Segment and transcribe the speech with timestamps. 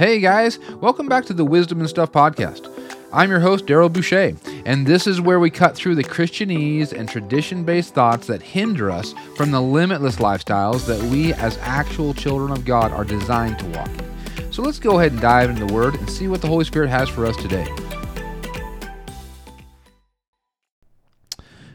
[0.00, 2.74] Hey guys, welcome back to the Wisdom and Stuff podcast.
[3.12, 4.34] I'm your host, Daryl Boucher,
[4.64, 8.90] and this is where we cut through the Christianese and tradition based thoughts that hinder
[8.90, 13.66] us from the limitless lifestyles that we, as actual children of God, are designed to
[13.66, 14.50] walk in.
[14.50, 16.88] So let's go ahead and dive into the Word and see what the Holy Spirit
[16.88, 17.68] has for us today.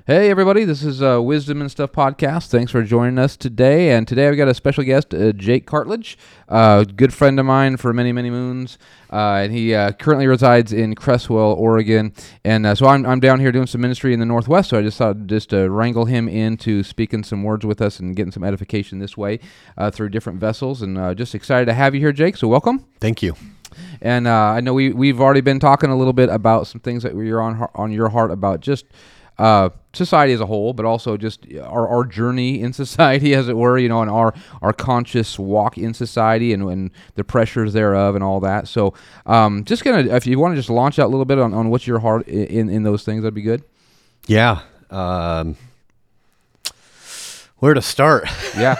[0.08, 2.50] Hey, everybody, this is uh, Wisdom and Stuff podcast.
[2.50, 3.90] Thanks for joining us today.
[3.90, 6.16] And today I've got a special guest, uh, Jake Cartledge,
[6.48, 8.78] a uh, good friend of mine for many, many moons.
[9.12, 12.14] Uh, and he uh, currently resides in Creswell, Oregon.
[12.44, 14.70] And uh, so I'm, I'm down here doing some ministry in the Northwest.
[14.70, 18.16] So I just thought just to wrangle him into speaking some words with us and
[18.16, 19.40] getting some edification this way
[19.92, 20.84] through different vessels.
[20.84, 22.38] And just excited to have you here, Jake.
[22.38, 22.86] So welcome.
[23.00, 23.36] Thank you.
[24.04, 27.16] And I know we, we've already been talking a little bit about some things that
[27.16, 28.86] you're on, on your heart about just
[29.38, 33.58] uh, society as a whole, but also just our, our journey in society, as it
[33.58, 38.16] were, you know, and our, our conscious walk in society and, and the pressures thereof
[38.16, 38.68] and all that.
[38.68, 38.94] So,
[39.26, 41.70] um, just gonna, if you want to just launch out a little bit on, on
[41.70, 43.64] what's your heart in, in those things, that'd be good.
[44.28, 44.62] Yeah.
[44.90, 45.58] Um,
[47.60, 48.28] where to start?
[48.56, 48.76] Yeah.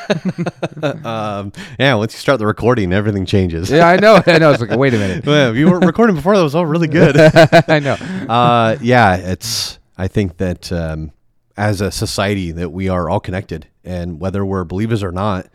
[1.04, 1.96] um, yeah.
[1.96, 3.72] Once you start the recording, everything changes.
[3.72, 4.22] yeah, I know.
[4.28, 4.52] I know.
[4.52, 5.26] It's like, wait a minute.
[5.26, 7.16] well, if you weren't recording before, that was all really good.
[7.18, 7.94] I know.
[7.94, 11.12] Uh, yeah, it's, I think that um,
[11.58, 15.48] as a society that we are all connected, and whether we're believers or not,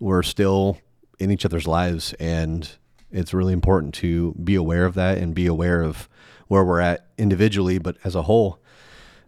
[0.00, 0.78] we're still
[1.18, 2.68] in each other's lives, and
[3.10, 6.08] it's really important to be aware of that and be aware of
[6.48, 8.58] where we're at individually, but as a whole.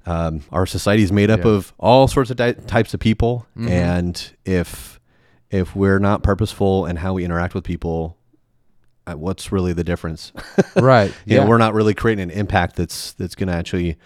[0.04, 1.50] Um, our society is made up yeah.
[1.50, 3.68] of all sorts of di- types of people, mm-hmm.
[3.68, 5.00] and if
[5.50, 8.16] if we're not purposeful in how we interact with people,
[9.06, 10.32] uh, what's really the difference?
[10.76, 11.12] right.
[11.24, 13.96] yeah, we're not really creating an impact that's that's going to actually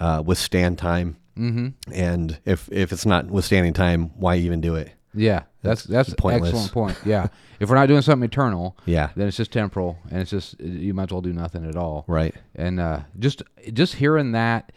[0.00, 1.16] uh, withstand time.
[1.38, 1.92] Mm-hmm.
[1.92, 4.92] And if if it's not withstanding time, why even do it?
[5.14, 6.50] Yeah, that's that's, pointless.
[6.50, 6.98] excellent point.
[7.04, 10.60] Yeah, if we're not doing something eternal, yeah, then it's just temporal, and it's just
[10.60, 12.04] you might as well do nothing at all.
[12.06, 12.34] Right.
[12.54, 14.72] And uh, just just hearing that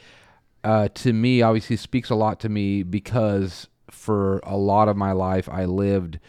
[0.63, 5.11] uh, to me obviously speaks a lot to me because for a lot of my
[5.11, 6.19] life I lived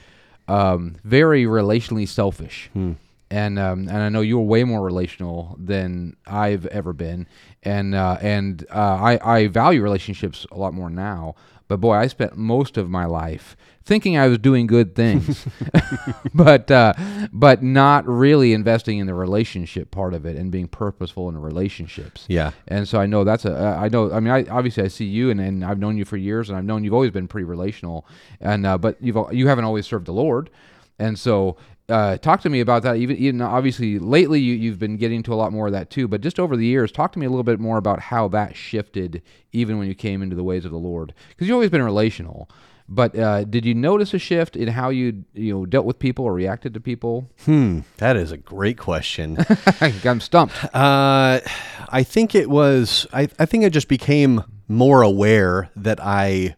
[0.49, 2.71] um, very relationally selfish.
[2.73, 2.93] Hmm
[3.35, 7.27] and um, and I know you're way more relational than I've ever been,
[7.65, 11.35] and uh, and uh, I I value relationships a lot more now.
[11.67, 15.47] But boy, I spent most of my life thinking I was doing good things,
[16.35, 16.95] but uh,
[17.33, 21.41] but not really investing in the relationship part of it and being purposeful in the
[21.41, 22.25] relationships.
[22.29, 22.53] Yeah.
[22.69, 25.31] And so I know that's a I know I mean I obviously I see you
[25.31, 28.07] and, and I've known you for years and I've known you've always been pretty relational
[28.41, 30.51] and uh, but you've you haven't always served the Lord.
[30.99, 31.57] And so
[31.89, 32.97] uh, talk to me about that.
[32.97, 36.09] Even, even obviously, lately you, you've been getting to a lot more of that too.
[36.09, 38.57] But just over the years, talk to me a little bit more about how that
[38.57, 39.23] shifted,
[39.53, 42.49] even when you came into the ways of the Lord, because you've always been relational.
[42.87, 46.27] But uh, did you notice a shift in how you you know dealt with people
[46.27, 47.31] or reacted to people?
[47.45, 49.39] Hmm, that is a great question.
[49.81, 50.63] I'm stumped.
[50.75, 51.41] Uh,
[51.89, 53.07] I think it was.
[53.13, 56.57] I I think I just became more aware that I,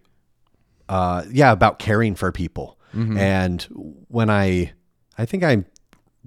[0.88, 2.76] uh, yeah, about caring for people.
[2.92, 3.18] Mm-hmm.
[3.18, 3.62] And
[4.08, 4.72] when I
[5.18, 5.64] I think I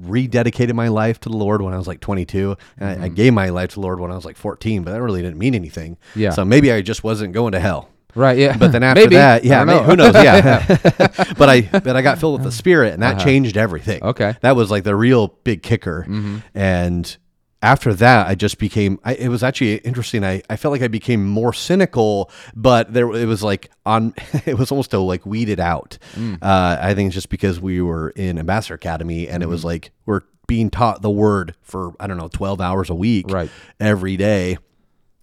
[0.02, 2.52] rededicated my life to the Lord when I was like 22.
[2.52, 2.84] And mm-hmm.
[2.84, 3.16] I, I, mm-hmm.
[3.16, 5.38] gave my life to the Lord when I was like 14, but that really didn't
[5.38, 5.98] mean anything.
[6.16, 6.32] Yeah.
[6.32, 7.90] So maybe I just wasn't going to hell.
[8.16, 8.38] Right.
[8.38, 8.58] Yeah.
[8.58, 9.84] But then after that, yeah, know.
[9.84, 10.16] who knows?
[10.16, 10.66] Yeah.
[11.38, 13.26] but I, but I got filled with the Spirit, and that uh-huh.
[13.26, 14.04] changed everything.
[14.04, 14.36] Okay.
[14.42, 16.06] That was like the real big kicker.
[16.08, 16.38] Mm-hmm.
[16.56, 17.18] And
[17.62, 19.00] after that, I just became.
[19.04, 20.24] I, it was actually interesting.
[20.24, 24.14] I, I felt like I became more cynical, but there it was like on.
[24.46, 25.98] It was almost to like weed it out.
[26.14, 26.38] Mm.
[26.42, 29.44] Uh, I think it's just because we were in Ambassador Academy, and mm-hmm.
[29.44, 29.68] it was mm-hmm.
[29.68, 33.50] like we're being taught the word for I don't know twelve hours a week, right,
[33.80, 34.58] every day,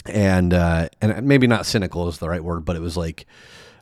[0.05, 3.27] and uh, and maybe not cynical is the right word, but it was like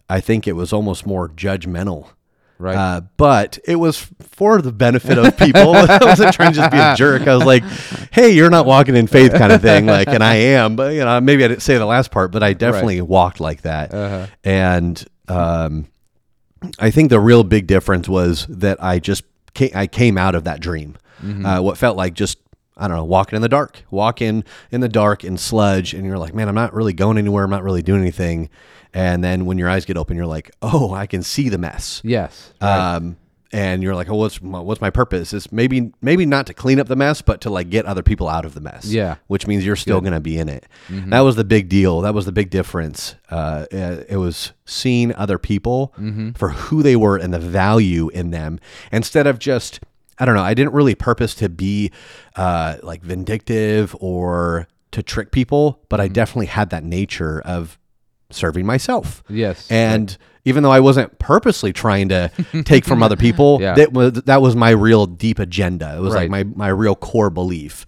[0.09, 2.11] I think it was almost more judgmental
[2.65, 2.77] Right.
[2.77, 5.75] Uh, but it was for the benefit of people.
[5.77, 7.29] I wasn't trying to just be a jerk.
[7.29, 7.63] I was like,
[8.11, 9.85] hey, you're not walking in faith kind of thing.
[9.85, 12.43] Like, and I am, but you know, maybe I didn't say the last part, but
[12.43, 13.09] I definitely right.
[13.09, 13.93] walked like that.
[13.93, 14.27] Uh-huh.
[14.45, 15.89] And, um,
[16.79, 20.45] I think the real big difference was that I just came, I came out of
[20.45, 20.97] that dream.
[21.23, 21.45] Mm-hmm.
[21.45, 22.39] Uh, what felt like just
[22.77, 26.19] I don't know, walking in the dark, walking in the dark in sludge, and you're
[26.19, 27.45] like, man, I'm not really going anywhere.
[27.45, 28.49] I'm not really doing anything.
[28.95, 32.01] And then when your eyes get open, you're like, oh, I can see the mess.
[32.05, 32.53] Yes.
[32.63, 32.95] Right.
[32.95, 33.17] Um,
[33.53, 35.33] and you're like, oh, what's my, what's my purpose?
[35.33, 38.29] Is maybe maybe not to clean up the mess, but to like get other people
[38.29, 38.87] out of the mess.
[38.87, 39.17] Yeah.
[39.29, 40.67] Which means you're still going to be in it.
[40.89, 41.11] Mm-hmm.
[41.11, 42.01] That was the big deal.
[42.01, 43.15] That was the big difference.
[43.31, 46.33] Uh, it was seeing other people mm-hmm.
[46.33, 48.59] for who they were and the value in them
[48.91, 49.81] instead of just
[50.19, 50.43] I don't know.
[50.43, 51.93] I didn't really purpose to be
[52.37, 56.13] uh, like vindictive or to trick people, but I mm-hmm.
[56.15, 57.79] definitely had that nature of
[58.35, 59.23] serving myself.
[59.29, 59.71] Yes.
[59.71, 60.19] And right.
[60.45, 62.31] even though I wasn't purposely trying to
[62.65, 63.75] take from other people, Yeah.
[63.75, 65.95] that was that was my real deep agenda.
[65.97, 66.31] It was Right.
[66.31, 67.87] like my my real core belief.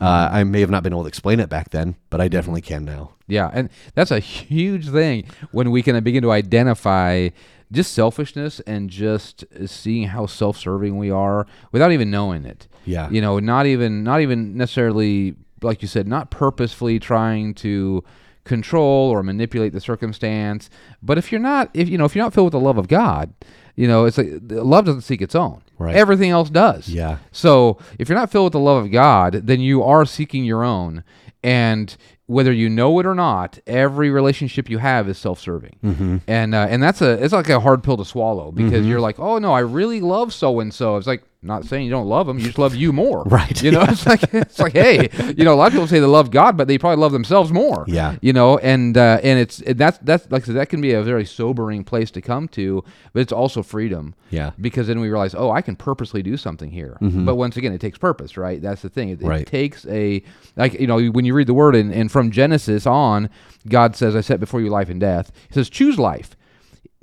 [0.00, 2.24] Uh, I may have not been able to explain it back then, but Mm-hmm.
[2.24, 3.12] I definitely can now.
[3.28, 7.28] Yeah, and that's a huge thing when we can begin to identify
[7.72, 12.66] just selfishness and just seeing how self-serving we are without even knowing it.
[12.84, 13.08] Yeah.
[13.08, 18.04] You know, not even not even necessarily like you said, not purposefully trying to
[18.44, 20.68] control or manipulate the circumstance,
[21.02, 22.88] but if you're not if you know, if you're not filled with the love of
[22.88, 23.32] God,
[23.76, 25.62] you know, it's like love doesn't seek its own.
[25.78, 25.96] Right.
[25.96, 26.88] Everything else does.
[26.88, 27.18] Yeah.
[27.32, 30.62] So if you're not filled with the love of God, then you are seeking your
[30.62, 31.02] own.
[31.42, 31.94] And
[32.26, 36.16] whether you know it or not, every relationship you have is self-serving, Mm-hmm.
[36.26, 39.18] and uh, and that's a it's like a hard pill to swallow because you're like,
[39.18, 40.96] oh no, I really love so and so.
[40.96, 43.70] It's like not saying you don't love them, you just love you more, Right, You
[43.70, 46.30] know, it's like it's like hey, you know, a lot of people say they love
[46.30, 48.16] God, but they probably love themselves more, Yeah.
[48.22, 50.92] you know, and uh, and it's it, that's that's like I said, that can be
[50.92, 52.82] a very sobering place to come to,
[53.12, 54.50] but it's also freedom, Yeah.
[54.60, 56.96] because then we realize, oh, I can purposely do something here.
[57.00, 58.60] But once again, it takes purpose, right?
[58.62, 59.10] That's the thing.
[59.10, 59.28] It, it Mm-hmm.
[59.28, 59.46] Right.
[59.46, 60.22] takes a
[60.56, 63.28] like you know when you read the word and, and from Genesis on,
[63.68, 66.36] God says, "I set before you life and death." He says, "Choose life."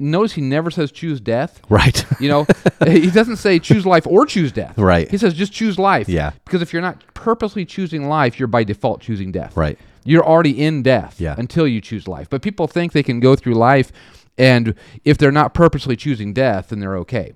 [0.01, 1.61] Notice he never says choose death.
[1.69, 2.05] Right.
[2.19, 2.45] You know,
[2.85, 4.77] he doesn't say choose life or choose death.
[4.77, 5.09] Right.
[5.09, 6.07] He says just choose life.
[6.07, 6.31] Yeah.
[6.45, 9.57] Because if you're not purposely choosing life, you're by default choosing death.
[9.57, 9.79] Right.
[10.05, 11.33] You're already in death Yeah.
[11.37, 12.29] until you choose life.
[12.29, 13.91] But people think they can go through life
[14.37, 17.33] and if they're not purposely choosing death, then they're okay.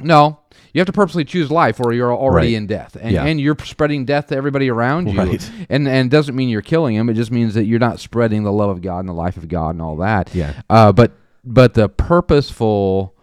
[0.00, 0.38] No,
[0.72, 2.56] you have to purposely choose life or you're already Right.
[2.56, 2.96] in death.
[3.00, 3.24] And, Yeah.
[3.24, 5.18] and you're spreading death to everybody around you.
[5.18, 5.50] Right.
[5.68, 7.08] And and it doesn't mean you're killing them.
[7.08, 9.48] It just means that you're not spreading the love of God and the life of
[9.48, 10.32] God and all that.
[10.34, 10.52] Yeah.
[10.70, 11.12] Uh, but
[11.44, 13.14] but the purposeful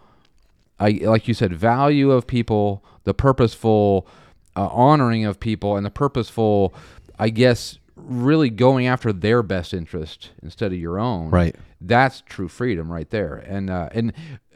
[0.78, 4.06] I, like you said, value of people, the purposeful
[4.54, 6.74] uh, honoring of people, and the purposeful,
[7.18, 11.30] I guess, really going after their best interest instead of your own.
[11.30, 11.56] Right.
[11.80, 13.36] That's true freedom right there.
[13.36, 14.12] And uh, and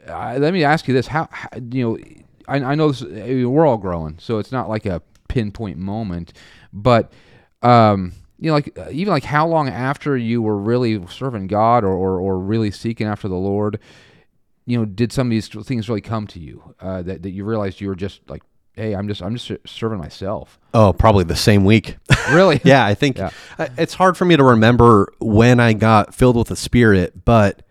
[0.07, 1.97] uh, let me ask you this: How, how you know?
[2.47, 6.33] I, I know this, we're all growing, so it's not like a pinpoint moment,
[6.71, 7.11] but.
[7.63, 11.83] Um, you know, like uh, even like how long after you were really serving God
[11.83, 13.79] or, or, or really seeking after the Lord,
[14.65, 17.45] you know, did some of these things really come to you uh, that that you
[17.45, 18.41] realized you were just like,
[18.73, 20.59] hey, I'm just I'm just serving myself.
[20.73, 21.97] Oh, probably the same week.
[22.31, 22.61] Really?
[22.63, 23.31] yeah, I think Yeah.
[23.77, 27.63] It's hard for me to remember when I got filled with the Spirit, but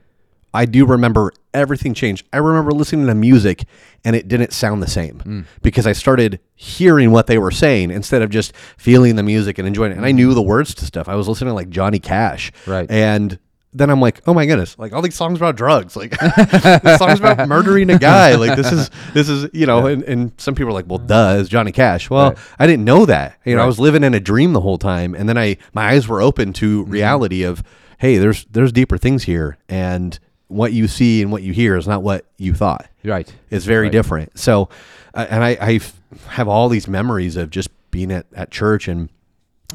[0.52, 2.26] I do remember everything changed.
[2.32, 3.64] I remember listening to music
[4.04, 5.44] and it didn't sound the same Mm.
[5.62, 9.66] because I started hearing what they were saying instead of just feeling the music and
[9.66, 9.96] enjoying it.
[9.96, 11.08] And I knew the words to stuff.
[11.08, 12.52] I was listening to like Johnny Cash.
[12.66, 12.90] Right.
[12.90, 13.38] And
[13.72, 17.20] then I'm like, oh my goodness, like all these songs about drugs, like this song's
[17.20, 18.34] about murdering a guy.
[18.34, 21.36] Like this is this is you know, and, and some people are like, well, duh,
[21.38, 22.10] it's Johnny Cash.
[22.10, 22.38] Well, Right.
[22.58, 23.38] I didn't know that.
[23.44, 25.90] You know, I was living in a dream the whole time, and then I my
[25.90, 26.90] eyes were open to Mm-hmm.
[26.90, 27.62] reality of,
[27.98, 30.18] hey, there's there's deeper things here, and
[30.50, 32.86] what you see and what you hear is not what you thought.
[33.04, 33.32] Right.
[33.50, 33.92] It's very Right.
[33.92, 34.38] different.
[34.38, 34.68] So,
[35.14, 35.80] uh, and I
[36.28, 39.08] have all these memories of just being at, at church and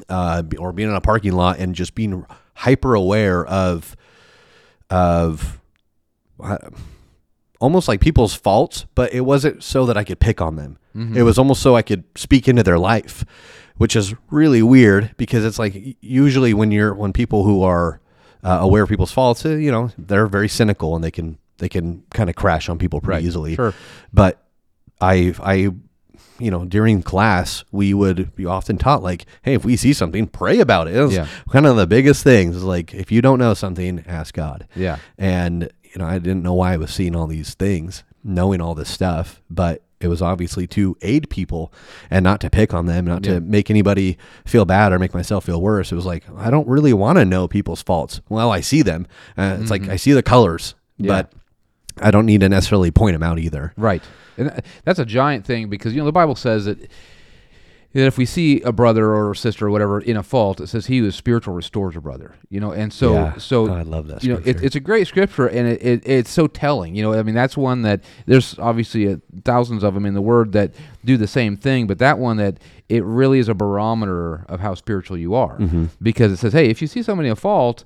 [0.10, 2.26] uh, or being in a parking lot and just being
[2.56, 3.96] hyper aware of
[4.90, 5.60] of
[6.40, 6.58] uh,
[7.60, 10.78] almost like people's faults, but it wasn't so that I could pick on them.
[11.14, 13.26] It was almost so I could speak into their life,
[13.76, 18.00] which is really weird because it's like usually when you're when people who are
[18.46, 21.68] uh, aware of people's faults, uh, you know, they're very cynical and they can they
[21.70, 23.26] can kind of crash on people pretty Right.
[23.28, 23.56] easily.
[23.56, 23.74] Sure.
[24.14, 24.42] But
[25.02, 25.72] I I
[26.38, 30.28] you know, during class, we would be often taught like, hey, if we see something,
[30.28, 30.96] pray about it.
[30.96, 31.28] It Yeah.
[31.50, 32.58] kind of the biggest things.
[32.58, 34.68] Is like if you don't know something, ask God.
[34.76, 34.98] Yeah.
[35.18, 38.76] And you know, I didn't know why I was seeing all these things, knowing all
[38.76, 41.74] this stuff, but it was obviously to aid people
[42.10, 43.34] and not to pick on them, not Yeah.
[43.34, 45.92] to make anybody feel bad or make myself feel worse.
[45.92, 48.22] It was like I don't really want to know people's faults.
[48.30, 49.08] Well, I see them.
[49.38, 51.06] Uh, it's like I see the colors, Mm-hmm.
[51.10, 51.24] Yeah.
[51.24, 51.34] but
[52.08, 53.74] I don't need to necessarily point them out either.
[53.76, 54.02] Right.
[54.38, 56.78] And that's a giant thing because you know the Bible says that
[58.02, 60.68] that if we see a brother or a sister or whatever in a fault, it
[60.68, 62.36] says he who is spiritual restores a brother.
[62.50, 63.38] You know, and so Yeah.
[63.38, 66.04] so Oh, I love that You know, it, it's a great scripture and it, it
[66.08, 66.96] it's so telling.
[66.96, 70.22] You know, I mean that's one that there's obviously uh thousands of them in the
[70.22, 70.74] Word that
[71.04, 72.58] do the same thing, but that one that
[72.90, 75.86] it really is a barometer of how spiritual you are Mm-hmm.
[76.02, 77.84] because it says, hey, if you see somebody in a fault.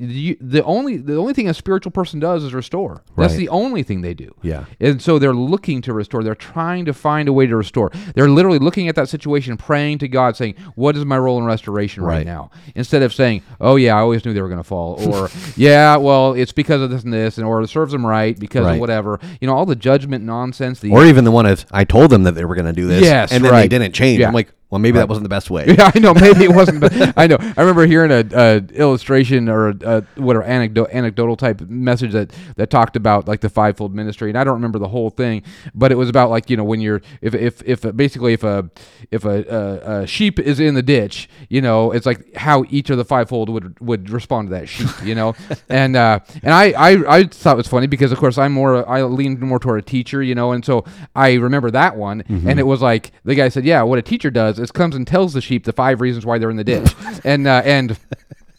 [0.00, 3.02] You, the only the only thing a spiritual person does is restore.
[3.16, 3.38] That's Right.
[3.38, 4.32] the only thing they do.
[4.42, 4.66] Yeah.
[4.78, 6.22] And so they're looking to restore.
[6.22, 7.90] They're trying to find a way to restore.
[8.14, 11.44] They're literally looking at that situation, praying to God, saying, What is my role in
[11.44, 12.26] restoration right, Right.
[12.26, 12.52] now?
[12.76, 15.04] Instead of saying, Oh, yeah, I always knew they were going to fall.
[15.12, 18.38] Or, Yeah, well, it's because of this and this, and or it serves them right
[18.38, 19.18] because of whatever.
[19.40, 20.78] You know, all the judgment nonsense.
[20.78, 22.86] The, Or even the one of I told them that they were going to do
[22.86, 24.20] this, Yes, and then they didn't change.
[24.20, 24.28] Yeah.
[24.28, 25.64] I'm like, Well, maybe that wasn't the best way.
[25.78, 26.12] Yeah, I know.
[26.12, 27.36] Maybe it wasn't, but I know.
[27.40, 32.32] I remember hearing a, a illustration or a, a whatever anecdote, anecdotal type message that
[32.56, 35.42] that talked about like the fivefold ministry, and I don't remember the whole thing,
[35.74, 38.70] but it was about like you know when you're if if if basically if a
[39.10, 42.90] if a, a, a sheep is in the ditch, you know, it's like how each
[42.90, 45.34] of the fivefold would would respond to that sheep, you know,
[45.68, 48.88] and uh, and I, I I thought it was funny because of course I'm more
[48.88, 50.84] I leaned more toward a teacher, you know, and so
[51.14, 54.30] I remember that one, and it was like the guy said, yeah, what a teacher
[54.30, 56.94] does is comes and tells the sheep the five reasons why they're in the ditch,
[57.24, 57.98] and uh, and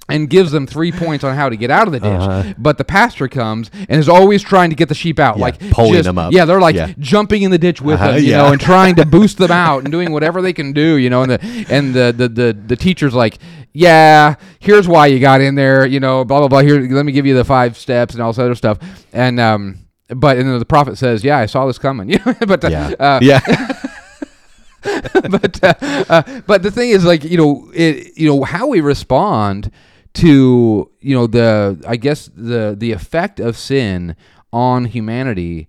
[0.07, 2.09] and gives them three points on how to get out of the ditch.
[2.19, 2.53] Uh-huh.
[2.57, 5.59] But the pastor comes and is always trying to get the sheep out, Yeah, like
[5.69, 6.33] pulling just- them up.
[6.33, 6.93] Yeah, they're like Yeah.
[6.97, 8.37] jumping in the ditch with Uh-huh, them, you yeah.
[8.37, 11.21] know, and trying to boost them out and doing whatever they can do, you know.
[11.21, 13.37] And the and the the the, the teacher's like,
[13.71, 16.61] yeah, here's why you got in there, you know, blah blah blah.
[16.61, 18.79] Here, let me give you the five steps and all this other stuff,
[19.13, 19.77] and um.
[20.11, 22.07] But and then the prophet says, "Yeah, I saw this coming."
[22.47, 22.87] but uh, Yeah.
[22.99, 23.39] uh, yeah.
[25.29, 25.74] but uh,
[26.09, 29.71] uh, but the thing is like you know it you know how we respond
[30.13, 34.15] to you know the I guess the the effect of sin
[34.51, 35.67] on humanity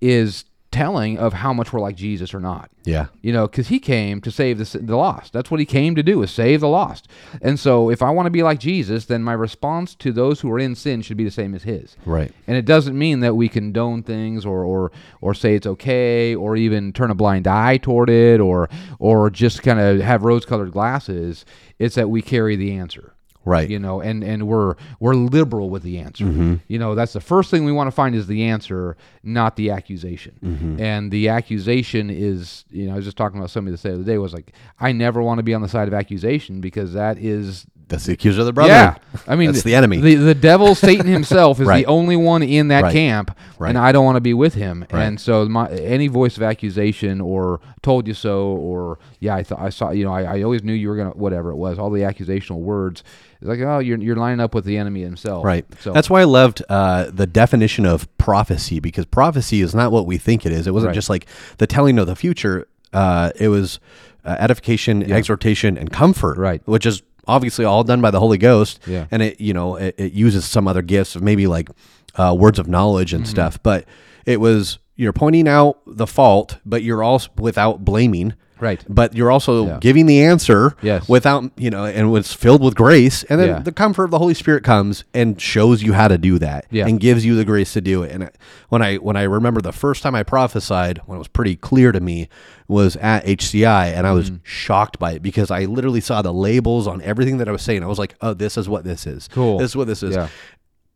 [0.00, 2.70] is telling of how much we're like Jesus or not.
[2.84, 3.06] yeah.
[3.22, 5.32] You know, because he came to save the, the lost.
[5.32, 7.08] That's what he came to do, is save the lost.
[7.42, 10.50] And so, if I want to be like Jesus, then my response to those who
[10.52, 11.96] are in sin should be the same as his.
[12.06, 12.32] Right.
[12.46, 16.56] And it doesn't mean that we condone things or, or, or say it's okay or
[16.56, 20.72] even turn a blind eye toward it or, or just kind of have rose colored
[20.72, 21.44] glasses.
[21.78, 23.14] It's that we carry the answer.
[23.44, 23.70] Right.
[23.70, 26.24] You know, and, and we're we're liberal with the answer.
[26.24, 26.56] Mm-hmm.
[26.68, 29.70] You know, that's the first thing we want to find is the answer, not the
[29.70, 30.38] accusation.
[30.44, 30.80] Mm-hmm.
[30.80, 34.18] And the accusation is, you know, I was just talking about somebody the other day
[34.18, 37.66] was like, I never want to be on the side of accusation because that is
[37.90, 38.70] That's the accuser of the brother.
[38.72, 38.94] yeah,
[39.28, 39.98] I mean That's the enemy.
[39.98, 41.84] The the devil, Satan himself, is Right.
[41.84, 42.92] the only one in that Right.
[42.92, 43.68] camp, Right.
[43.68, 44.86] and I don't want to be with him.
[44.90, 49.60] And so, my any voice of accusation or "told you so" or "yeah, I thought
[49.60, 51.90] I saw," you know, I, I always knew you were gonna whatever it was, all
[51.90, 53.02] the accusational words.
[53.40, 55.44] It's like, oh, you're you're lining up with the enemy himself.
[55.44, 55.64] Right.
[55.80, 60.06] So That's why I loved uh, the definition of prophecy because prophecy is not what
[60.06, 60.66] we think it is.
[60.66, 61.26] It wasn't just like
[61.58, 62.66] the telling of the future.
[62.92, 63.80] Uh, it was
[64.24, 66.36] uh, edification, exhortation, and comfort.
[66.36, 66.60] Right.
[66.66, 68.80] Which is obviously all done by the Holy Ghost.
[68.86, 69.06] Yeah.
[69.10, 71.68] And it, you know, it, it uses some other gifts of maybe like
[72.16, 73.16] uh, words of knowledge Mm-hmm.
[73.18, 73.62] and stuff.
[73.62, 73.84] But
[74.26, 78.34] it was you're pointing out the fault, but you're also without blaming.
[78.60, 78.84] Right.
[78.88, 79.78] But you're also Yeah.
[79.80, 81.08] giving the answer Yes.
[81.08, 83.22] without, you know, and it's filled with grace.
[83.24, 83.58] And then Yeah.
[83.60, 86.86] the comfort of the Holy Spirit comes and shows you how to do that Yeah.
[86.86, 88.12] and gives you the grace to do it.
[88.12, 88.30] And
[88.68, 91.90] when I when I remember the first time I prophesied, when it was pretty clear
[91.92, 92.28] to me,
[92.68, 94.14] was at HCI, and I Mm.
[94.14, 97.62] was shocked by it because I literally saw the labels on everything that I was
[97.62, 97.82] saying.
[97.82, 99.28] I was like, "Oh, this is what this is.
[99.32, 99.58] Cool.
[99.58, 100.16] This is what this is."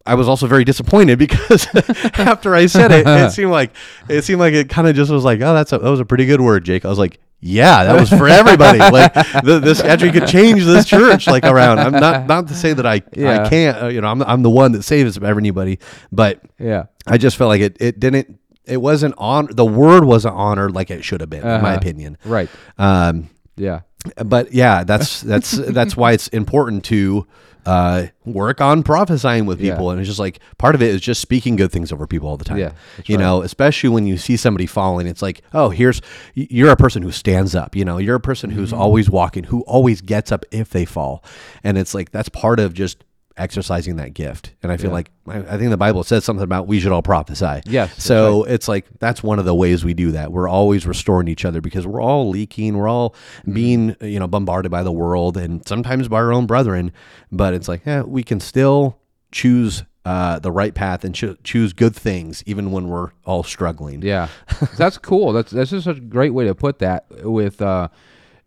[0.06, 1.66] I was also very disappointed because
[2.18, 3.70] after I said it, it seemed like
[4.08, 6.04] it seemed like it kind of just was like, "Oh, that's a, that was a
[6.04, 7.18] pretty good word, Jake." I was like.
[7.46, 8.78] Yeah, that was for everybody.
[8.90, 11.78] like th- this actually could change this church like around.
[11.78, 13.42] I'm not not to say that I Yeah.
[13.44, 13.82] I can't.
[13.82, 15.78] Uh, you know, I'm I'm the one that saves everybody,
[16.10, 16.84] but yeah.
[17.06, 18.38] I just felt like it it didn't.
[18.64, 19.48] It wasn't on.
[19.50, 21.76] The word wasn't honored like it should have been, in my Uh-huh.
[21.76, 22.16] opinion.
[22.24, 22.48] Right.
[22.78, 23.80] Um, Yeah.
[24.24, 27.26] but yeah, that's that's that's why it's important to
[27.66, 29.72] uh, work on prophesying with Yeah.
[29.72, 32.28] people, and it's just like part of it is just speaking good things over people
[32.28, 32.58] all the time.
[32.58, 32.72] Yeah,
[33.06, 33.22] you right.
[33.24, 36.00] know, especially when you see somebody falling, it's like, oh, here's
[36.34, 37.74] you're a person who stands up.
[37.76, 38.80] You know, you're a person who's Mm-hmm.
[38.80, 41.24] always walking, who always gets up if they fall,
[41.62, 43.04] and it's like that's part of just
[43.36, 44.52] exercising that gift.
[44.62, 44.94] And I feel Yeah.
[44.94, 47.62] like I, I think the Bible says something about we should all prophesy.
[47.66, 50.30] Yes, So it's like that's one of the ways we do that.
[50.32, 52.76] We're always restoring each other because we're all leaking.
[52.76, 53.10] We're all
[53.40, 53.52] Mm-hmm.
[53.52, 56.92] being you know bombarded by the world and sometimes by our own brethren.
[57.32, 58.98] But it's like yeah, we can still
[59.32, 64.02] choose uh, the right path and cho- choose good things even when we're all struggling.
[64.02, 64.28] Yeah,
[64.76, 65.32] that's cool.
[65.32, 67.06] That's that's just a great way to put that.
[67.10, 67.88] With uh,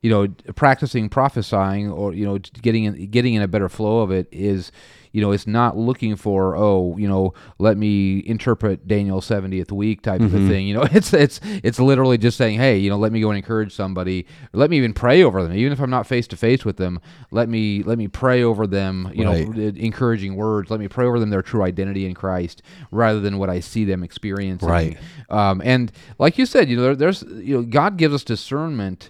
[0.01, 4.11] you know, practicing prophesying or you know, getting in, getting in a better flow of
[4.11, 4.71] it is,
[5.11, 10.03] you know, it's not looking for oh, you know, let me interpret Daniel seventieth week
[10.03, 10.67] type of a thing.
[10.67, 13.37] You know, it's it's it's literally just saying, hey, you know, let me go and
[13.37, 14.27] encourage somebody.
[14.53, 16.99] Let me even pray over them, even if I'm not face to face with them.
[17.31, 19.11] Let me let me pray over them.
[19.15, 19.49] You Right.
[19.49, 20.69] know, encouraging words.
[20.69, 22.61] Let me pray over them their true identity in Christ,
[22.91, 24.69] rather than what I see them experiencing.
[24.69, 24.97] Right.
[25.29, 29.09] Um, and like you said, you know, there, there's you know, God gives us discernment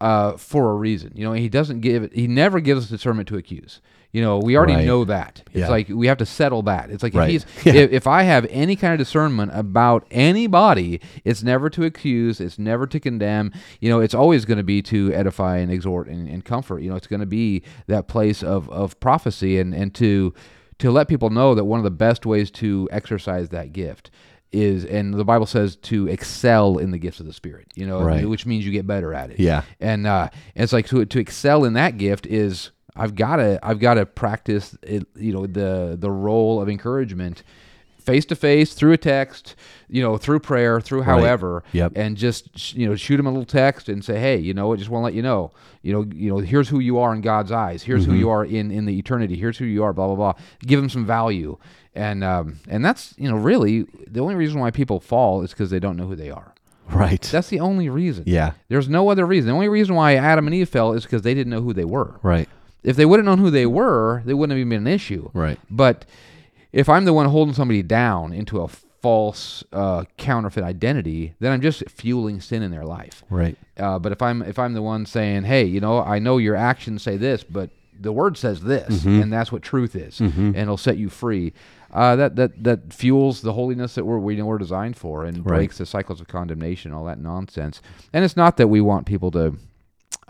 [0.00, 1.12] uh, for a reason.
[1.14, 2.12] You know, He doesn't give it.
[2.14, 3.80] He never gives us discernment to accuse.
[4.12, 4.86] You know, we already Right.
[4.86, 5.42] know that.
[5.48, 5.68] It's Yeah.
[5.68, 6.90] like we have to settle that.
[6.90, 7.34] It's like Right.
[7.34, 7.82] if he's Yeah.
[7.82, 12.40] if, if I have any kind of discernment about anybody, it's never to accuse.
[12.40, 13.52] It's never to condemn.
[13.80, 16.80] You know, it's always going to be to edify and exhort and, and comfort.
[16.82, 20.32] You know, it's going to be that place of of prophecy and and to
[20.78, 24.10] to let people know that one of the best ways to exercise that gift
[24.56, 27.68] is, and the Bible says to excel in the gifts of the Spirit.
[27.74, 28.28] You know, Right.
[28.28, 29.38] which means you get better at it.
[29.40, 29.62] Yeah.
[29.80, 33.78] and uh, it's like to to excel in that gift is I've got to I've
[33.78, 37.42] got to practice it, you know the the role of encouragement
[38.06, 39.54] face to face through a text
[39.88, 41.92] you know through prayer through however Yep.
[41.96, 44.76] and just you know shoot them a little text and say hey you know I
[44.76, 45.50] just want to let you know
[45.82, 48.12] you know you know here's who you are in God's eyes here's Mm-hmm.
[48.12, 50.80] who you are in in the eternity here's who you are blah blah blah give
[50.80, 51.58] them some value
[51.94, 55.70] and um and that's you know really the only reason why people fall is because
[55.70, 56.52] they don't know who they are
[56.88, 57.20] Right.
[57.20, 58.52] that's the only reason yeah.
[58.68, 59.48] there's no other reason.
[59.48, 61.84] The only reason why Adam and Eve fell is because they didn't know who they
[61.84, 62.20] were.
[62.22, 62.48] Right.
[62.84, 65.28] If they would have known who they were, they wouldn't have even been an issue.
[65.34, 65.58] Right.
[65.68, 66.04] But
[66.76, 71.62] if I'm the one holding somebody down into a false uh, counterfeit identity, then I'm
[71.62, 73.24] just fueling sin in their life.
[73.30, 73.56] Right.
[73.78, 76.54] Uh, but if I'm if I'm the one saying, hey, you know, I know your
[76.54, 80.20] actions say this, but the word says this, and that's what truth is,
[80.54, 81.54] and it'll set you free.
[81.94, 85.42] Uh, that that that fuels the holiness that we're we know we're designed for, and
[85.42, 87.80] breaks the cycles of condemnation, all that nonsense.
[88.12, 89.54] And it's not that we want people to,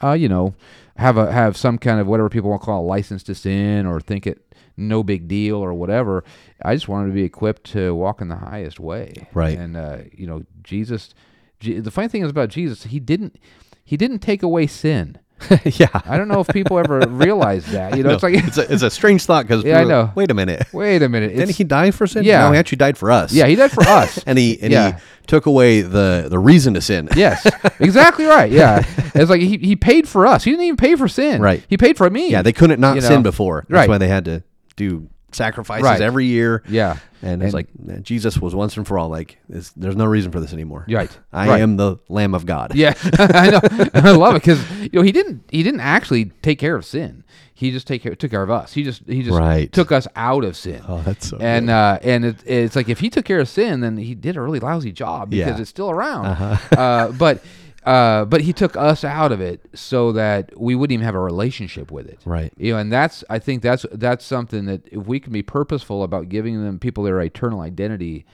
[0.00, 0.54] uh, you know,
[0.98, 3.86] have a have some kind of whatever people want to call a license to sin
[3.86, 6.24] or think it no big deal or whatever.
[6.62, 9.58] I just wanted to be equipped to walk in the highest way, Right.
[9.58, 11.14] And uh, you know, Jesus.
[11.58, 13.38] Je- the funny thing is about Jesus, he didn't
[13.84, 15.18] he didn't take away sin.
[15.64, 15.88] yeah.
[16.07, 17.97] I don't know if people ever realize that.
[17.97, 20.11] You know, it's like it's a, it's a strange thought because Yeah, I know.
[20.14, 20.66] Wait a minute.
[20.73, 21.28] wait a minute.
[21.28, 22.25] Didn't it's- he die for sin?
[22.25, 22.40] Yeah.
[22.47, 23.33] No, he actually died for us.
[23.33, 24.19] yeah, he died for us.
[24.26, 24.93] and he and Yeah.
[24.93, 27.09] he took away the the reason to sin.
[27.16, 27.47] yes,
[27.81, 28.50] exactly right.
[28.50, 28.83] Yeah,
[29.14, 30.45] it's like he, he paid for us.
[30.45, 31.43] He didn't even pay for sin.
[31.43, 31.62] Right.
[31.69, 32.31] He paid for me.
[32.31, 33.09] Yeah, they couldn't not You know?
[33.09, 33.66] sin before.
[33.69, 33.88] That's Right.
[33.88, 34.43] why they had to
[34.76, 36.00] do sacrifices Right.
[36.00, 36.62] every year.
[36.68, 36.99] Yeah.
[37.23, 37.68] And it's like
[38.02, 39.09] Jesus was once and for all.
[39.09, 40.85] Like, there's no reason for this anymore.
[40.88, 41.11] Right.
[41.33, 41.61] I Right.
[41.61, 42.75] am the Lamb of God.
[42.75, 43.61] Yeah, I know.
[43.95, 47.25] I love it because you know he didn't he didn't actually take care of sin.
[47.54, 48.75] He just take care, took care of us.
[48.75, 49.73] He just he just Right.
[49.73, 50.83] took us out of sin.
[50.87, 51.73] Oh, that's so and good.
[51.73, 54.40] uh, and it, it's like if he took care of sin, then he did a
[54.42, 55.52] really lousy job because Yeah.
[55.54, 55.61] Uh-huh.
[55.62, 56.26] it's still around.
[56.76, 57.42] uh, but
[57.87, 61.21] uh, but he took us out of it so that we wouldn't even have a
[61.21, 62.19] relationship with it.
[62.25, 62.52] Right.
[62.57, 66.02] You know, and that's I think that's that's something that if we can be purposeful
[66.02, 68.26] about giving them people their eternal identity.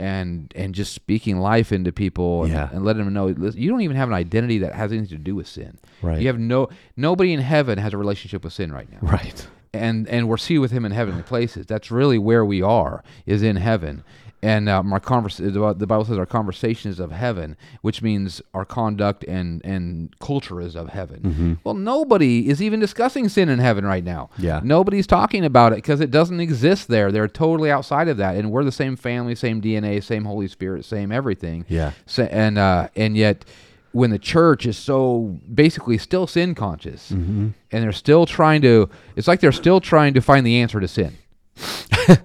[0.00, 2.68] And and just speaking life into people and, Yeah.
[2.72, 5.34] and letting them know you don't even have an identity that has anything to do
[5.34, 5.76] with sin.
[6.02, 6.20] Right.
[6.20, 9.48] You have no nobody in heaven has a relationship with sin right now Right.
[9.74, 11.66] and and we're seated with him in heavenly places.
[11.66, 14.04] That's really where we are, is in heaven.
[14.40, 18.40] And um, our convers- the the Bible says our conversation is of heaven, which means
[18.54, 21.58] our conduct and and culture is of heaven.
[21.64, 24.30] Well, nobody is even discussing sin in heaven right now.
[24.38, 24.60] Yeah.
[24.62, 27.10] nobody's talking about it because it doesn't exist there.
[27.10, 30.84] They're totally outside of that, and we're the same family, same DNA, same Holy Spirit,
[30.84, 31.64] same everything.
[31.68, 31.90] Yeah.
[32.06, 33.44] So, and uh, and yet,
[33.90, 37.48] when the church is so basically still sin conscious, Mm-hmm.
[37.72, 40.86] and they're still trying to, it's like they're still trying to find the answer to
[40.86, 41.16] sin.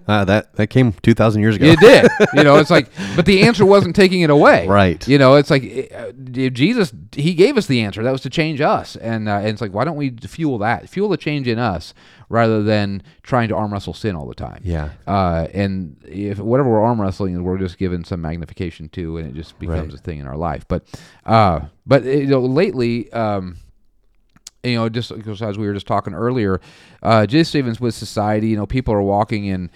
[0.07, 1.65] Uh, that that came two thousand years ago.
[1.65, 2.57] It did, you know.
[2.57, 5.05] It's like, but the answer wasn't taking it away, Right.
[5.07, 6.11] You know, it's like uh,
[6.49, 8.03] Jesus, he gave us the answer.
[8.03, 10.89] That was to change us, and uh, and it's like, why don't we fuel that,
[10.89, 11.93] fuel the change in us,
[12.29, 14.61] rather than trying to arm wrestle sin all the time?
[14.63, 14.89] Yeah.
[15.05, 19.33] Uh, and if whatever we're arm wrestling, we're just given some magnification to, and it
[19.35, 19.99] just becomes Right.
[19.99, 20.65] a thing in our life.
[20.67, 20.85] But,
[21.25, 23.57] uh, but you know, lately, um,
[24.63, 26.61] you know, just because as we were just talking earlier,
[27.01, 29.69] uh, Jay Stevens with society, you know, people are walking in.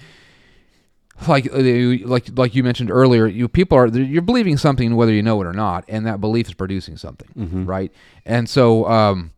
[1.27, 5.11] Like, uh, you- like, like you mentioned earlier, you people are you're believing something whether
[5.11, 7.27] you know it or not, and that belief is producing something,
[7.65, 7.91] right?
[8.23, 9.31] And so, um,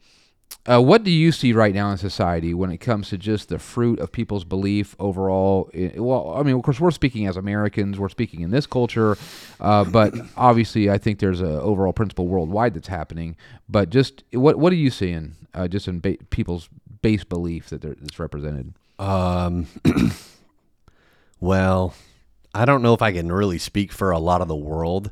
[0.69, 3.58] uh, what do you see right now in society when it comes to just the
[3.58, 5.71] fruit of people's belief overall?
[5.95, 9.17] Well, I mean, of course, we're speaking as Americans, we're speaking in this culture,
[9.60, 13.36] uh, but obviously, I think there's an overall principle worldwide that's happening.
[13.67, 16.69] But just what what are you seeing uh, just in ba- people's
[17.01, 18.73] base belief that they're, that's represented?
[18.99, 19.65] Um,
[21.39, 21.95] well,
[22.53, 25.10] I don't know if I can really speak for a lot of the world,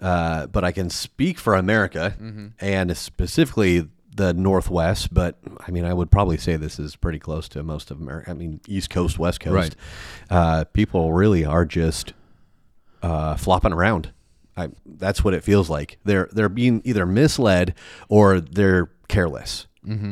[0.00, 2.14] uh, but I can speak for America
[2.60, 5.12] and specifically the Northwest.
[5.12, 8.30] But I mean, I would probably say this is pretty close to most of America.
[8.30, 9.76] I mean, East Coast, West Coast.
[10.30, 12.12] Uh, people really are just
[13.02, 14.12] uh, flopping around.
[14.56, 15.98] I, that's what it feels like.
[16.04, 17.74] They're they're being either misled
[18.08, 19.66] or they're careless,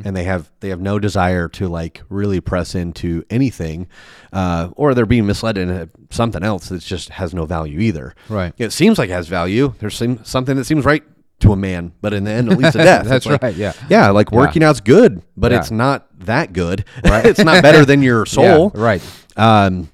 [0.07, 3.87] and they have they have no desire to like really press into anything,
[4.33, 8.15] uh, or they're being misled into something else that just has no value either.
[8.31, 8.55] Right.
[8.57, 9.75] It seems like it has value.
[9.79, 11.05] There's some, something that seems right
[11.40, 13.07] to a man, but in the end, it leads to death.
[13.07, 13.72] That's like- right, yeah.
[13.88, 14.11] Yeah.
[14.11, 15.59] Like working out's good, but Yeah.
[15.59, 16.85] it's not that good.
[17.05, 17.24] Right.
[17.26, 18.72] it's not better than your soul.
[18.74, 19.03] Yeah, right.
[19.37, 19.90] Um,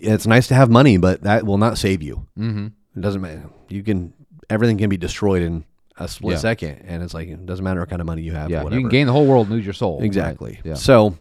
[0.00, 2.26] it's nice to have money, but that will not save you.
[2.38, 2.66] Mm-hmm.
[2.96, 3.44] It doesn't matter.
[3.68, 4.12] You can
[4.50, 5.64] everything can be destroyed in
[5.98, 6.38] a split Yeah.
[6.38, 8.50] second, and it's like it doesn't matter what kind of money you have.
[8.50, 9.98] Yeah, you can gain the whole world and lose your soul.
[9.98, 10.04] right?
[10.06, 10.60] exactly.
[10.64, 10.74] Yeah.
[10.74, 11.16] So,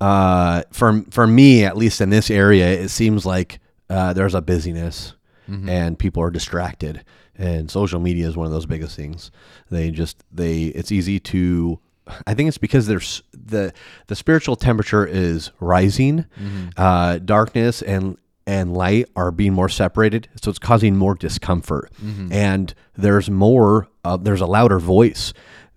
[0.00, 3.58] uh, for for me, at least in this area, it seems like
[3.90, 5.14] uh, there's a busyness.
[5.68, 7.04] and people are distracted.
[7.38, 9.30] And social media is one of those biggest things.
[9.70, 11.78] They just they it's easy to
[12.26, 13.72] I think it's because there's the
[14.08, 16.26] the spiritual temperature is rising.
[16.76, 21.92] Uh, darkness and and light are being more separated, so it's causing more discomfort.
[22.32, 23.88] And there's more.
[24.04, 25.32] Uh, there's a louder voice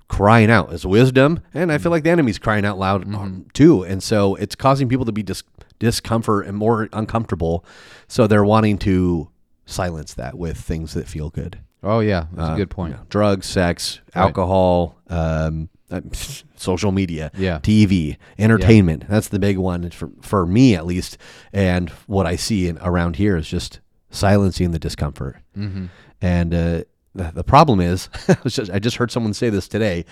[0.08, 3.84] crying out as wisdom, and I feel like the enemy's crying out loud um, too.
[3.84, 5.44] And so it's causing people to be dis-
[5.80, 7.64] discomfort and more uncomfortable.
[8.08, 9.30] So they're wanting to
[9.66, 12.94] silence that with things that feel good Oh yeah, that's Uh, a good point.
[12.94, 16.02] you know, drugs, sex, alcohol, um, uh,
[16.56, 17.60] social media, Yeah.
[17.60, 19.06] TV, entertainment.
[19.08, 21.20] That's the big one for, for me, at least.
[21.54, 25.38] And what I see in, around here is just silencing the discomfort.
[25.56, 25.86] Mm-hmm.
[26.22, 30.06] And uh, the, the problem is, I just- I just heard someone say this today,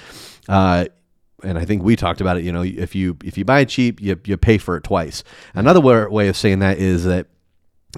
[0.47, 0.85] uh,
[1.43, 2.43] and I think we talked about it.
[2.43, 5.23] You know, if you if you buy it cheap, you you pay for it twice.
[5.55, 7.27] Another wa- way of saying that is that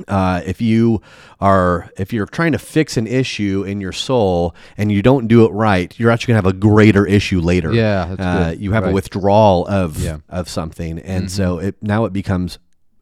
[0.08, 1.02] uh, if you
[1.40, 5.46] are if you're trying to fix an issue in your soul and you don't do
[5.46, 7.74] it right, you're actually gonna have a greater issue later.
[7.74, 8.62] Yeah, uh, good.
[8.62, 10.14] you have a withdrawal of Yeah.
[10.14, 10.36] Mm-hmm.
[10.36, 12.60] of something, and so it now it becomes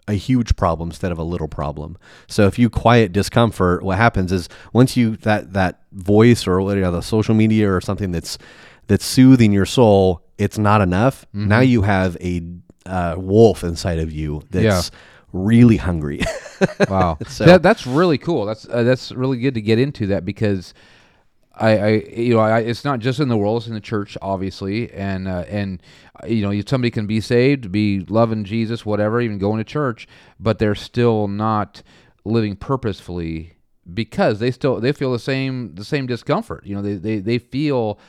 [0.07, 1.97] a huge problem instead of a little problem.
[2.27, 6.75] So if you quiet discomfort, what happens is once you that that voice or what,
[6.75, 8.37] you know, the social media or something that's
[8.87, 11.25] that's soothing your soul, it's not enough.
[11.27, 11.47] Mm-hmm.
[11.47, 12.41] Now you have a
[12.85, 14.91] uh, wolf inside of you that's
[15.31, 16.21] really hungry.
[16.89, 18.45] Wow, So- that, that's really cool.
[18.45, 20.73] That's uh, that's really good to get into that because
[21.55, 24.17] I, I you know, I, it's not just in the world; it's in the church,
[24.21, 25.81] obviously, and uh, and
[26.23, 30.07] uh, you know, somebody can be saved, be loving Jesus, whatever, even going to church,
[30.39, 31.83] but they're still not
[32.25, 33.53] living purposefully
[33.93, 36.65] because they still they feel the same the same discomfort.
[36.65, 37.99] You know, they they, they feel.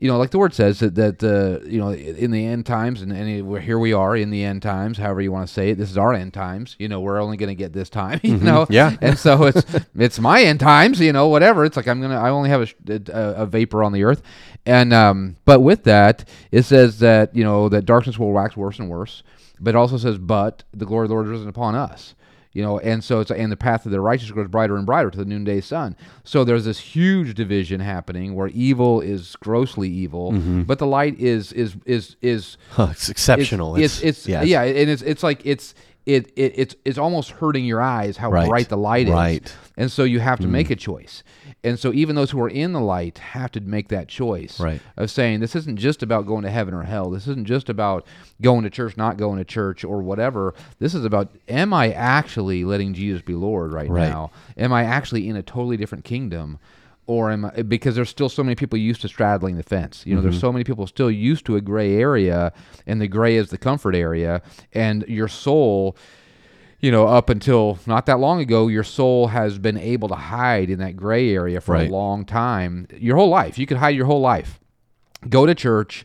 [0.00, 3.00] You know, like the word says that that uh, you know in the end times,
[3.00, 4.98] and, and here we are in the end times.
[4.98, 6.76] However you want to say it, this is our end times.
[6.78, 8.20] You know, we're only going to get this time.
[8.24, 8.96] You know, Yeah.
[9.00, 9.64] and so it's
[9.96, 11.64] it's my end times, you know, whatever.
[11.64, 14.20] It's like I'm gonna I only have a, a, a vapor on the earth,
[14.66, 18.78] and um, but with that it says that you know that darkness will wax worse
[18.80, 19.22] and worse,
[19.60, 22.14] but it also says but the glory of the Lord is risen upon us.
[22.54, 25.10] You know, and so it's and the path of the righteous grows brighter and brighter
[25.10, 25.96] to the noonday sun.
[26.22, 30.62] So there's this huge division happening where evil is grossly evil, mm-hmm.
[30.62, 33.74] but the light is is is is Huh, it's exceptional.
[33.76, 35.74] it's it's, yeah, yeah, and it's it's like it's
[36.06, 38.48] it, it it's it's almost hurting your eyes how Right.
[38.48, 39.12] bright the light is.
[39.12, 39.56] Right.
[39.76, 40.72] And so you have to make mm.
[40.72, 41.22] a choice.
[41.64, 44.80] And so even those who are in the light have to make that choice Right.
[44.96, 47.10] of saying this isn't just about going to heaven or hell.
[47.10, 48.06] This isn't just about
[48.42, 50.54] going to church, not going to church or whatever.
[50.78, 54.08] This is about am I actually letting Jesus be Lord right, Right.
[54.08, 54.30] now?
[54.56, 56.58] Am I actually in a totally different kingdom?
[57.06, 60.04] Or am I, because there's still so many people used to straddling the fence.
[60.06, 60.30] You know, Mm-hmm.
[60.30, 62.52] there's so many people still used to a gray area,
[62.86, 64.40] and the gray is the comfort area,
[64.72, 65.96] and your soul
[66.80, 70.68] you know, up until not that long ago, your soul has been able to hide
[70.68, 71.88] in that gray area for Right.
[71.88, 72.86] a long time.
[72.98, 73.58] Your whole life.
[73.58, 74.60] You could hide your whole life.
[75.26, 76.04] Go to church,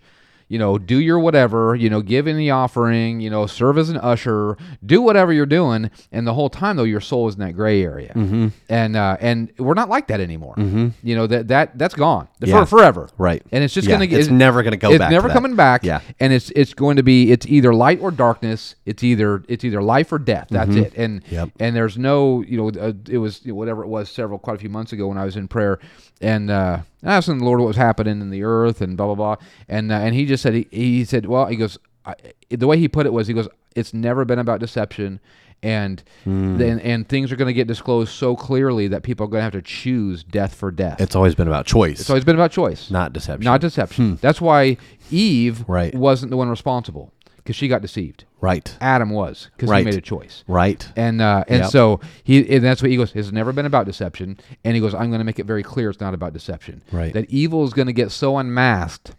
[0.49, 3.89] you know, do your whatever, you know, give in the offering, you know, serve as
[3.89, 7.39] an usher, do whatever you're doing, and the whole time though, your soul is in
[7.41, 8.47] that gray area, mm-hmm.
[8.67, 10.55] and uh, and we're not like that anymore.
[10.55, 10.87] Mm-hmm.
[11.03, 12.59] You know that that that's gone Yeah.
[12.61, 13.41] for forever, Right.
[13.51, 15.83] And it's just Yeah, gonna get it's never gonna go It's back never coming back.
[15.85, 16.01] Yeah.
[16.19, 18.75] and it's it's going to be it's either light or darkness.
[18.85, 20.47] It's either it's either life or death.
[20.49, 20.93] That's it.
[20.95, 21.35] And Mm-hmm.
[21.35, 21.49] Yep.
[21.59, 24.55] and there's no you know uh, it was you know, whatever it was several quite
[24.55, 25.79] a few months ago when I was in prayer
[26.21, 29.35] and uh, asking the Lord what was happening in the earth and blah blah blah
[29.67, 32.15] and uh, and he just said he, he said well he goes I,
[32.49, 35.19] the way he put it was he goes it's never been about deception
[35.61, 36.57] and Hmm.
[36.57, 39.43] then and things are going to get disclosed so clearly that people are going to
[39.43, 41.01] have to choose death for death.
[41.01, 43.43] It's always been about choice, it's always been about choice, not deception.
[43.43, 44.17] not deception.
[44.21, 44.77] That's why
[45.11, 45.93] Eve Right.
[45.93, 48.23] wasn't the one responsible because she got deceived.
[48.41, 48.77] right.
[48.79, 49.79] Adam was because Right.
[49.79, 50.45] he made a choice.
[50.47, 50.87] Right.
[50.95, 51.71] And uh, and Yep.
[51.71, 53.11] so he and that's what he goes.
[53.13, 54.37] It's never been about deception.
[54.63, 56.81] And he goes, I'm going to make it very clear it's not about deception.
[56.91, 57.11] Right.
[57.13, 59.11] That evil is going to get so unmasked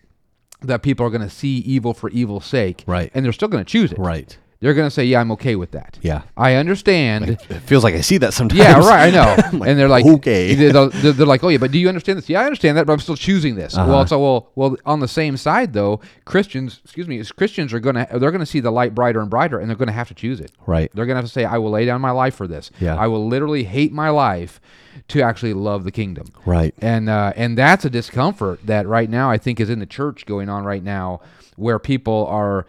[0.62, 2.84] that people are going to see evil for evil's sake.
[2.86, 3.10] Right.
[3.14, 3.98] And they're still going to choose it.
[3.98, 4.36] Right.
[4.60, 5.98] They're going to say, Yeah, I'm okay with that.
[6.02, 6.22] Yeah.
[6.36, 7.30] I understand.
[7.30, 8.58] It feels like I see that sometimes.
[8.58, 9.08] Yeah, right.
[9.08, 9.36] I know.
[9.60, 10.54] Like, and they're like, okay.
[10.54, 12.28] They're, they're, they're like, oh yeah, but do you understand this?
[12.28, 13.76] Yeah, I understand that, but I'm still choosing this.
[13.76, 13.90] Uh-huh.
[13.90, 17.80] Well, so well, well, on the same side though, Christians, excuse me, is Christians are
[17.80, 20.40] gonna they're gonna see the light brighter and brighter, and they're gonna have to choose
[20.40, 20.52] it.
[20.66, 20.90] Right.
[20.94, 22.70] They're gonna have to say, I will lay down my life for this.
[22.80, 22.96] Yeah.
[22.96, 24.60] I will literally hate my life
[25.08, 26.26] to actually love the kingdom.
[26.46, 26.74] Right.
[26.80, 30.26] And uh, and that's a discomfort that right now I think is in the church
[30.26, 31.20] going on right now,
[31.56, 32.66] where people are.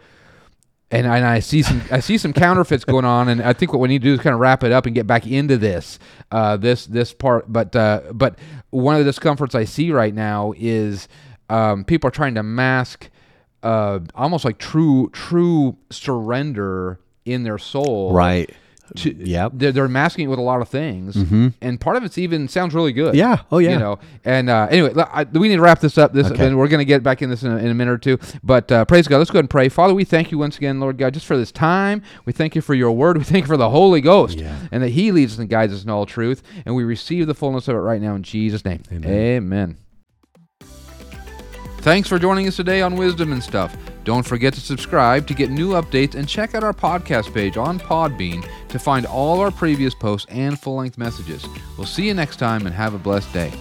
[0.92, 3.72] And I, and I see some I see some counterfeits going on, and I think
[3.72, 5.56] what we need to do is kind of wrap it up and get back into
[5.56, 5.98] this
[6.30, 7.50] uh, this this part.
[7.50, 8.38] But uh, but
[8.70, 11.08] one of the discomforts I see right now is
[11.48, 13.08] um, people are trying to mask
[13.62, 18.50] uh, almost like true true surrender in their soul, Right.
[18.96, 19.52] To, Yep.
[19.54, 21.16] they're, they're masking it with a lot of things,
[21.60, 23.14] and part of it's even sounds really good.
[23.14, 23.42] Yeah.
[23.50, 23.72] Oh, yeah.
[23.72, 26.12] You know, and uh, anyway, I, we need to wrap this up.
[26.12, 26.46] This, Okay.
[26.46, 28.18] and we're going to get back in this in a, in a minute or two.
[28.42, 29.18] But uh, praise God.
[29.18, 29.68] Let's go ahead and pray.
[29.68, 32.02] Father, we thank you once again, Lord God, just for this time.
[32.24, 33.16] We thank you for your word.
[33.18, 34.56] We thank you for the Holy Ghost, Yeah.
[34.70, 36.42] and that He leads us and guides us in all truth.
[36.66, 38.82] And we receive the fullness of it right now in Jesus' name.
[38.92, 39.78] Amen.
[41.78, 43.76] Thanks for joining us today on Wisdom and Stuff.
[44.04, 47.78] Don't forget to subscribe to get new updates and check out our podcast page on
[47.78, 51.46] Podbean to find all our previous posts and full length messages.
[51.76, 53.52] We'll see you next time and have a blessed day.